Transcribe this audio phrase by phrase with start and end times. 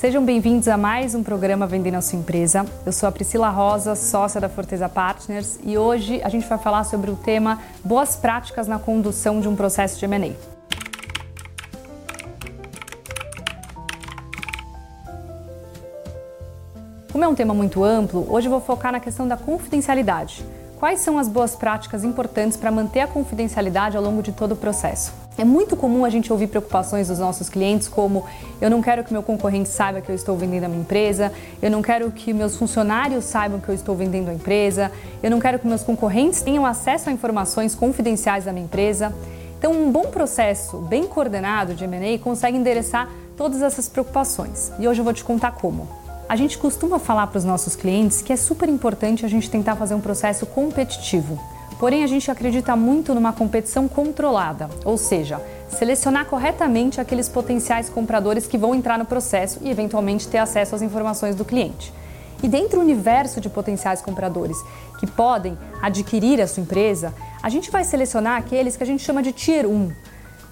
[0.00, 2.64] Sejam bem-vindos a mais um programa Vendendo a Sua Empresa.
[2.86, 6.84] Eu sou a Priscila Rosa, sócia da Forteza Partners, e hoje a gente vai falar
[6.84, 10.32] sobre o tema Boas práticas na condução de um processo de M&A.
[17.12, 20.42] Como é um tema muito amplo, hoje eu vou focar na questão da confidencialidade.
[20.78, 24.56] Quais são as boas práticas importantes para manter a confidencialidade ao longo de todo o
[24.56, 25.19] processo?
[25.40, 28.26] É muito comum a gente ouvir preocupações dos nossos clientes como
[28.60, 31.32] eu não quero que meu concorrente saiba que eu estou vendendo a minha empresa,
[31.62, 35.40] eu não quero que meus funcionários saibam que eu estou vendendo a empresa, eu não
[35.40, 39.14] quero que meus concorrentes tenham acesso a informações confidenciais da minha empresa.
[39.58, 44.70] Então, um bom processo bem coordenado de M&A consegue endereçar todas essas preocupações.
[44.78, 45.88] E hoje eu vou te contar como.
[46.28, 49.74] A gente costuma falar para os nossos clientes que é super importante a gente tentar
[49.74, 51.40] fazer um processo competitivo.
[51.80, 55.40] Porém, a gente acredita muito numa competição controlada, ou seja,
[55.70, 60.82] selecionar corretamente aqueles potenciais compradores que vão entrar no processo e eventualmente ter acesso às
[60.82, 61.90] informações do cliente.
[62.42, 64.58] E dentro do universo de potenciais compradores
[64.98, 69.22] que podem adquirir a sua empresa, a gente vai selecionar aqueles que a gente chama
[69.22, 69.90] de Tier 1.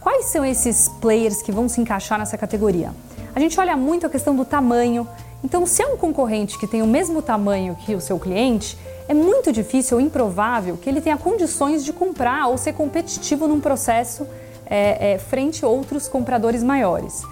[0.01, 2.91] Quais são esses players que vão se encaixar nessa categoria?
[3.35, 5.07] A gente olha muito a questão do tamanho.
[5.43, 9.15] Então, se é um concorrente que tem o mesmo tamanho que o seu cliente, é
[9.15, 14.27] muito difícil ou improvável que ele tenha condições de comprar ou ser competitivo num processo
[14.67, 17.23] é, é, frente a outros compradores maiores.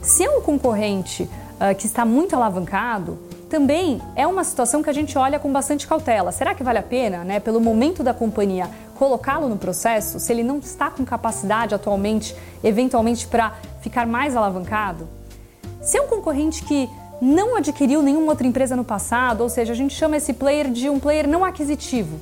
[0.00, 3.18] Se é um concorrente uh, que está muito alavancado,
[3.50, 6.32] também é uma situação que a gente olha com bastante cautela.
[6.32, 10.42] Será que vale a pena, né, pelo momento da companhia, colocá-lo no processo se ele
[10.42, 12.34] não está com capacidade atualmente,
[12.64, 15.06] eventualmente, para ficar mais alavancado?
[15.82, 16.88] Se é um concorrente que
[17.20, 20.88] não adquiriu nenhuma outra empresa no passado, ou seja, a gente chama esse player de
[20.88, 22.18] um player não aquisitivo.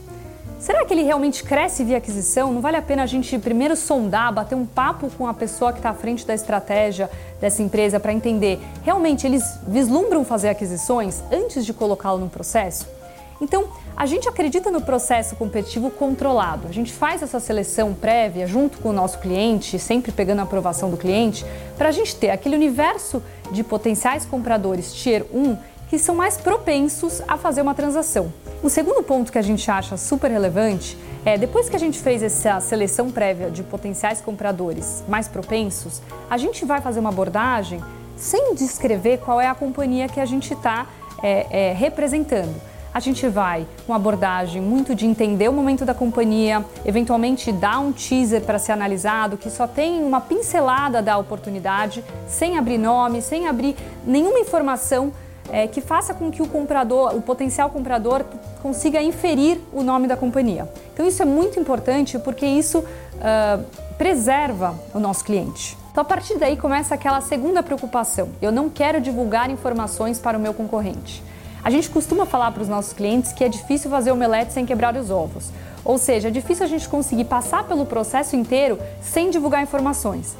[0.58, 2.52] Será que ele realmente cresce via aquisição?
[2.52, 5.78] Não vale a pena a gente primeiro sondar, bater um papo com a pessoa que
[5.78, 7.08] está à frente da estratégia
[7.40, 12.97] dessa empresa para entender realmente eles vislumbram fazer aquisições antes de colocá-lo no processo?
[13.40, 16.66] Então, a gente acredita no processo competitivo controlado.
[16.68, 20.90] A gente faz essa seleção prévia junto com o nosso cliente, sempre pegando a aprovação
[20.90, 21.44] do cliente,
[21.76, 23.22] para a gente ter aquele universo
[23.52, 25.56] de potenciais compradores Tier 1
[25.88, 28.32] que são mais propensos a fazer uma transação.
[28.62, 32.22] O segundo ponto que a gente acha super relevante é depois que a gente fez
[32.22, 37.82] essa seleção prévia de potenciais compradores mais propensos, a gente vai fazer uma abordagem
[38.16, 40.86] sem descrever qual é a companhia que a gente está
[41.22, 42.54] é, é, representando
[42.98, 47.92] a gente vai com abordagem muito de entender o momento da companhia, eventualmente dar um
[47.92, 53.46] teaser para ser analisado, que só tem uma pincelada da oportunidade, sem abrir nome, sem
[53.46, 55.12] abrir nenhuma informação
[55.48, 58.24] é, que faça com que o comprador, o potencial comprador,
[58.60, 60.68] consiga inferir o nome da companhia.
[60.92, 63.64] Então isso é muito importante porque isso uh,
[63.96, 65.78] preserva o nosso cliente.
[65.92, 68.30] Então a partir daí começa aquela segunda preocupação.
[68.42, 71.22] Eu não quero divulgar informações para o meu concorrente.
[71.62, 74.96] A gente costuma falar para os nossos clientes que é difícil fazer omelete sem quebrar
[74.96, 75.50] os ovos.
[75.84, 80.36] Ou seja, é difícil a gente conseguir passar pelo processo inteiro sem divulgar informações.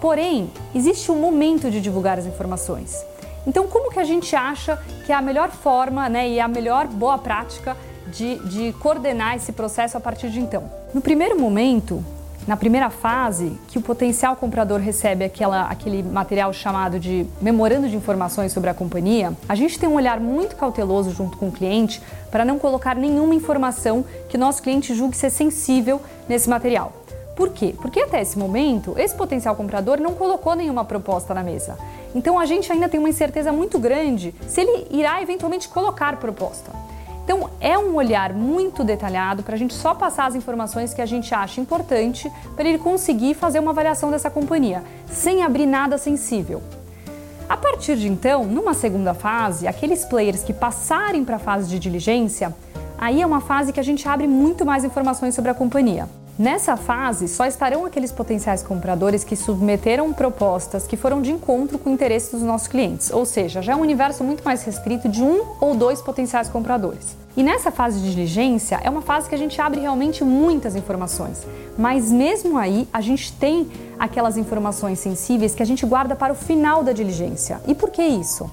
[0.00, 3.04] Porém, existe um momento de divulgar as informações.
[3.46, 6.86] Então, como que a gente acha que é a melhor forma né, e a melhor
[6.86, 10.70] boa prática de, de coordenar esse processo a partir de então?
[10.94, 12.04] No primeiro momento,
[12.46, 17.96] na primeira fase, que o potencial comprador recebe aquela, aquele material chamado de memorando de
[17.96, 22.02] informações sobre a companhia, a gente tem um olhar muito cauteloso junto com o cliente
[22.30, 26.92] para não colocar nenhuma informação que nosso cliente julgue ser sensível nesse material.
[27.36, 27.74] Por quê?
[27.80, 31.78] Porque até esse momento, esse potencial comprador não colocou nenhuma proposta na mesa.
[32.14, 36.81] Então a gente ainda tem uma incerteza muito grande se ele irá eventualmente colocar proposta.
[37.24, 41.06] Então, é um olhar muito detalhado para a gente só passar as informações que a
[41.06, 46.62] gente acha importante para ele conseguir fazer uma avaliação dessa companhia, sem abrir nada sensível.
[47.48, 51.78] A partir de então, numa segunda fase, aqueles players que passarem para a fase de
[51.78, 52.54] diligência,
[52.98, 56.08] aí é uma fase que a gente abre muito mais informações sobre a companhia.
[56.38, 61.90] Nessa fase, só estarão aqueles potenciais compradores que submeteram propostas que foram de encontro com
[61.90, 65.22] o interesse dos nossos clientes, ou seja, já é um universo muito mais restrito de
[65.22, 67.18] um ou dois potenciais compradores.
[67.36, 71.46] E nessa fase de diligência é uma fase que a gente abre realmente muitas informações,
[71.76, 76.36] mas mesmo aí a gente tem aquelas informações sensíveis que a gente guarda para o
[76.36, 77.60] final da diligência.
[77.68, 78.50] E por que isso?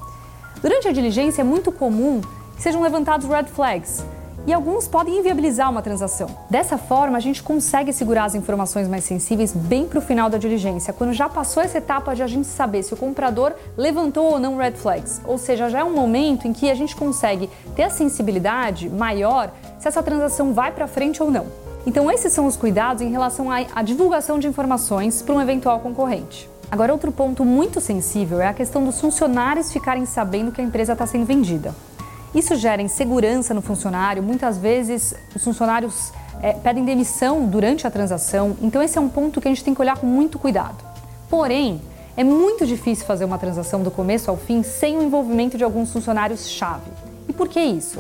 [0.62, 2.20] Durante a diligência é muito comum
[2.58, 4.04] que sejam levantados red flags
[4.50, 6.28] e alguns podem inviabilizar uma transação.
[6.50, 10.40] Dessa forma, a gente consegue segurar as informações mais sensíveis bem para o final da
[10.40, 14.40] diligência, quando já passou essa etapa de a gente saber se o comprador levantou ou
[14.40, 15.22] não red flags.
[15.24, 19.52] Ou seja, já é um momento em que a gente consegue ter a sensibilidade maior
[19.78, 21.46] se essa transação vai para frente ou não.
[21.86, 26.50] Então, esses são os cuidados em relação à divulgação de informações para um eventual concorrente.
[26.72, 30.94] Agora, outro ponto muito sensível é a questão dos funcionários ficarem sabendo que a empresa
[30.94, 31.72] está sendo vendida.
[32.34, 36.12] Isso gera insegurança no funcionário, muitas vezes os funcionários
[36.42, 39.74] é, pedem demissão durante a transação, então esse é um ponto que a gente tem
[39.74, 40.78] que olhar com muito cuidado.
[41.30, 41.82] Porém,
[42.16, 45.92] é muito difícil fazer uma transação do começo ao fim sem o envolvimento de alguns
[45.92, 46.92] funcionários-chave.
[47.28, 48.00] E por que isso?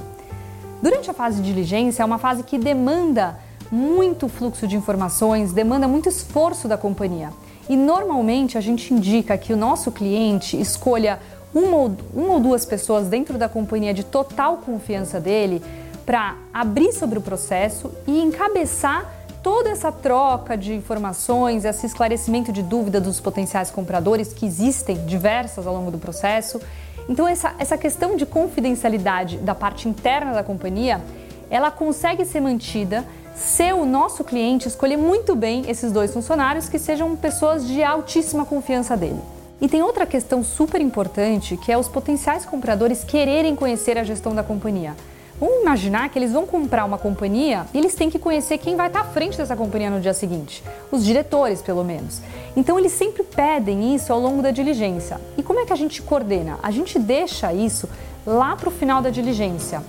[0.81, 3.39] Durante a fase de diligência, é uma fase que demanda
[3.71, 7.29] muito fluxo de informações, demanda muito esforço da companhia.
[7.67, 11.19] E normalmente a gente indica que o nosso cliente escolha
[11.53, 15.61] uma ou, uma ou duas pessoas dentro da companhia de total confiança dele
[16.05, 19.13] para abrir sobre o processo e encabeçar
[19.43, 25.65] toda essa troca de informações, esse esclarecimento de dúvida dos potenciais compradores, que existem diversas
[25.65, 26.59] ao longo do processo.
[27.07, 31.01] Então, essa, essa questão de confidencialidade da parte interna da companhia,
[31.49, 36.77] ela consegue ser mantida se o nosso cliente escolher muito bem esses dois funcionários que
[36.77, 39.21] sejam pessoas de altíssima confiança dele.
[39.61, 44.33] E tem outra questão super importante que é os potenciais compradores quererem conhecer a gestão
[44.33, 44.95] da companhia.
[45.37, 48.87] Vamos imaginar que eles vão comprar uma companhia e eles têm que conhecer quem vai
[48.87, 52.21] estar à frente dessa companhia no dia seguinte, os diretores, pelo menos.
[52.57, 55.19] Então, eles sempre pedem isso ao longo da diligência.
[55.37, 56.59] E como é que a gente coordena?
[56.61, 57.87] A gente deixa isso
[58.25, 59.81] lá para o final da diligência.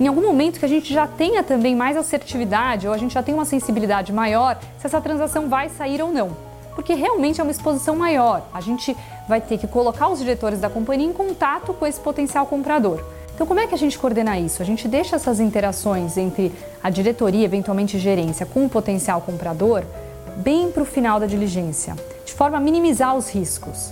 [0.00, 3.22] Em algum momento que a gente já tenha também mais assertividade ou a gente já
[3.22, 6.51] tenha uma sensibilidade maior se essa transação vai sair ou não.
[6.74, 8.42] Porque realmente é uma exposição maior.
[8.52, 8.96] A gente
[9.28, 13.02] vai ter que colocar os diretores da companhia em contato com esse potencial comprador.
[13.34, 14.62] Então, como é que a gente coordena isso?
[14.62, 16.52] A gente deixa essas interações entre
[16.82, 19.84] a diretoria, eventualmente gerência, com o potencial comprador,
[20.36, 23.90] bem para o final da diligência, de forma a minimizar os riscos.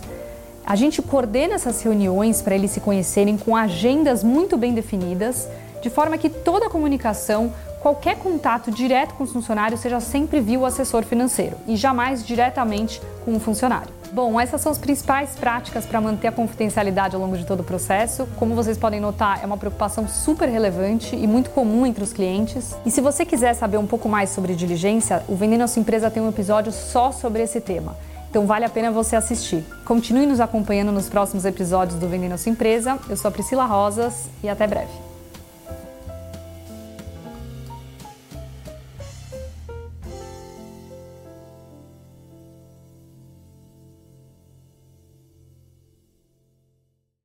[0.65, 5.49] A gente coordena essas reuniões para eles se conhecerem com agendas muito bem definidas,
[5.83, 10.59] de forma que toda a comunicação, qualquer contato direto com os funcionários seja sempre via
[10.59, 14.01] o assessor financeiro e jamais diretamente com o funcionário.
[14.13, 17.65] Bom, essas são as principais práticas para manter a confidencialidade ao longo de todo o
[17.65, 18.27] processo.
[18.37, 22.75] Como vocês podem notar, é uma preocupação super relevante e muito comum entre os clientes.
[22.85, 26.11] E se você quiser saber um pouco mais sobre diligência, o Vendendo a Sua Empresa
[26.11, 27.97] tem um episódio só sobre esse tema.
[28.29, 29.65] Então vale a pena você assistir.
[29.85, 32.99] Continue nos acompanhando nos próximos episódios do Vendendo a Sua Empresa.
[33.09, 35.10] Eu sou a Priscila Rosas e até breve.